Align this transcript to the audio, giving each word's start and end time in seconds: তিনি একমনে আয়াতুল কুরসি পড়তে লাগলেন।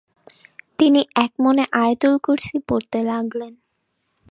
তিনি 0.79 1.01
একমনে 1.25 1.63
আয়াতুল 1.81 2.13
কুরসি 2.25 2.57
পড়তে 2.67 2.99
লাগলেন। 3.03 3.53